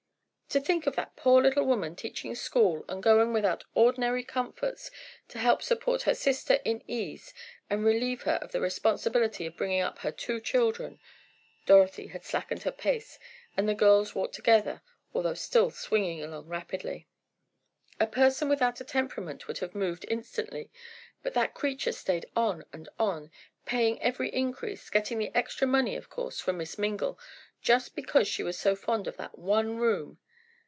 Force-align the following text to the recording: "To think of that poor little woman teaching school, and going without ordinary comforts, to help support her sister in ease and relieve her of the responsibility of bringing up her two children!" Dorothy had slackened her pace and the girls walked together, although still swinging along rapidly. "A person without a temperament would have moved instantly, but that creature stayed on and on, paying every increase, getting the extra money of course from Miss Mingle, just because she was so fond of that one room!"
"To 0.53 0.59
think 0.59 0.85
of 0.85 0.97
that 0.97 1.15
poor 1.15 1.41
little 1.41 1.63
woman 1.65 1.95
teaching 1.95 2.35
school, 2.35 2.83
and 2.89 3.01
going 3.01 3.31
without 3.31 3.63
ordinary 3.73 4.21
comforts, 4.21 4.91
to 5.29 5.39
help 5.39 5.63
support 5.63 6.01
her 6.01 6.13
sister 6.13 6.59
in 6.65 6.83
ease 6.91 7.33
and 7.69 7.85
relieve 7.85 8.23
her 8.23 8.37
of 8.41 8.51
the 8.51 8.59
responsibility 8.59 9.45
of 9.45 9.55
bringing 9.55 9.79
up 9.79 9.99
her 9.99 10.11
two 10.11 10.41
children!" 10.41 10.99
Dorothy 11.65 12.07
had 12.07 12.25
slackened 12.25 12.63
her 12.63 12.71
pace 12.73 13.17
and 13.55 13.65
the 13.69 13.73
girls 13.73 14.13
walked 14.13 14.35
together, 14.35 14.81
although 15.13 15.35
still 15.35 15.69
swinging 15.71 16.21
along 16.21 16.47
rapidly. 16.49 17.07
"A 17.97 18.05
person 18.05 18.49
without 18.49 18.81
a 18.81 18.83
temperament 18.83 19.47
would 19.47 19.59
have 19.59 19.73
moved 19.73 20.05
instantly, 20.09 20.69
but 21.23 21.33
that 21.33 21.53
creature 21.53 21.93
stayed 21.93 22.25
on 22.35 22.65
and 22.73 22.89
on, 22.99 23.31
paying 23.65 24.01
every 24.01 24.27
increase, 24.27 24.89
getting 24.89 25.17
the 25.17 25.33
extra 25.33 25.65
money 25.65 25.95
of 25.95 26.09
course 26.09 26.41
from 26.41 26.57
Miss 26.57 26.77
Mingle, 26.77 27.17
just 27.61 27.95
because 27.95 28.27
she 28.27 28.43
was 28.43 28.59
so 28.59 28.75
fond 28.75 29.07
of 29.07 29.15
that 29.15 29.37
one 29.39 29.77
room!" 29.77 30.19